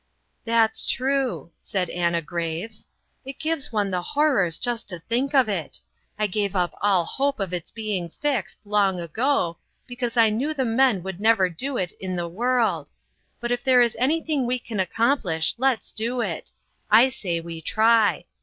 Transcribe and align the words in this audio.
"That's 0.45 0.83
true," 0.83 1.51
said 1.61 1.91
Anna 1.91 2.23
Graves." 2.23 2.87
It 3.23 3.37
gives 3.37 3.71
one 3.71 3.91
the 3.91 4.01
horrors 4.01 4.57
just 4.57 4.89
to 4.89 4.97
think 4.97 5.35
of 5.35 5.47
it. 5.47 5.79
I 6.17 6.25
gave 6.25 6.55
up 6.55 6.73
all 6.81 7.05
hope 7.05 7.39
of 7.39 7.53
its 7.53 7.69
being 7.69 8.09
fixed, 8.09 8.57
long 8.65 8.99
ago, 8.99 9.57
because 9.85 10.17
I 10.17 10.31
knew 10.31 10.55
the 10.55 10.65
men 10.65 11.03
would 11.03 11.21
never 11.21 11.49
do 11.51 11.77
it 11.77 11.91
in 11.99 12.15
the 12.15 12.27
world; 12.27 12.89
but 13.39 13.51
if 13.51 13.63
there 13.63 13.81
is 13.83 13.95
anything 13.99 14.47
we 14.47 14.57
can 14.57 14.79
accomplish, 14.79 15.53
let's 15.59 15.93
do 15.93 16.19
it. 16.19 16.51
I 16.89 17.09
say 17.09 17.39
we 17.39 17.61
try. 17.61 18.25